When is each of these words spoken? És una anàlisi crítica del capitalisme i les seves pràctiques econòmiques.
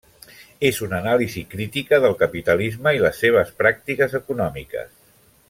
És 0.69 0.77
una 0.85 0.95
anàlisi 0.99 1.43
crítica 1.51 1.99
del 2.07 2.17
capitalisme 2.23 2.95
i 3.01 3.05
les 3.05 3.21
seves 3.25 3.53
pràctiques 3.61 4.17
econòmiques. 4.23 4.99